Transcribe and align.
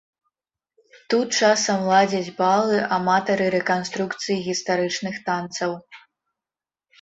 Тут 1.13 1.27
часам 1.39 1.83
ладзяць 1.91 2.33
балы 2.39 2.79
аматары 2.97 3.45
рэканструкцыі 3.57 4.37
гістарычных 4.47 5.15
танцаў. 5.29 5.71